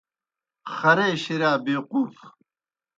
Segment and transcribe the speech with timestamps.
[0.75, 2.15] خرے شِرِیا بیقوف